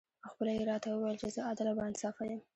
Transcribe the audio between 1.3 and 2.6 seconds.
زه عادل او با انصافه یم.